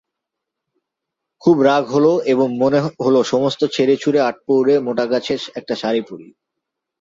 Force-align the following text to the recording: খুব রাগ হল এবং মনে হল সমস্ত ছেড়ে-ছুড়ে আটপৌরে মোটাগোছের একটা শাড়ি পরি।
খুব 1.41 1.57
রাগ 1.61 1.83
হল 1.93 2.05
এবং 2.25 2.47
মনে 2.57 2.79
হল 3.05 3.15
সমস্ত 3.23 3.61
ছেড়ে-ছুড়ে 3.73 4.19
আটপৌরে 4.21 4.75
মোটাগোছের 4.79 5.41
একটা 5.55 5.73
শাড়ি 5.75 6.01
পরি। 6.01 6.27